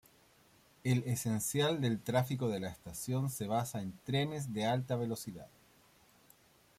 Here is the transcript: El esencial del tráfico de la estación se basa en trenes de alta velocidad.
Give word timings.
El 0.83 1.03
esencial 1.05 1.79
del 1.79 2.01
tráfico 2.01 2.49
de 2.49 2.59
la 2.59 2.69
estación 2.69 3.29
se 3.29 3.45
basa 3.45 3.83
en 3.83 3.93
trenes 4.03 4.51
de 4.51 4.65
alta 4.65 4.95
velocidad. 4.95 5.45